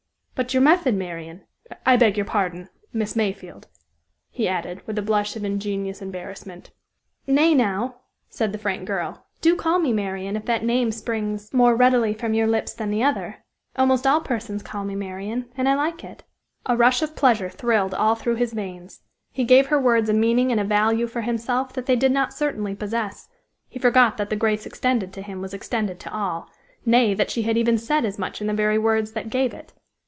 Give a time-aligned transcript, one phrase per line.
[0.33, 1.43] But your method, Marian?
[1.85, 3.67] I beg your pardon, Miss Mayfield,"
[4.31, 6.71] he added, with a blush of ingenuous embarrassment.
[7.27, 11.75] "Nay, now," said the frank girl; "do call me Marian if that name springs more
[11.75, 13.45] readily from your lips than the other.
[13.75, 16.23] Almost all persons call me Marian, and I like it."
[16.65, 20.49] A rush of pleasure thrilled all through his veins; he gave her words a meaning
[20.51, 23.29] and a value for himself that they did not certainly possess;
[23.69, 26.49] he forgot that the grace extended to him was extended to all
[26.83, 29.73] nay, that she had even said as much in the very words that gave it.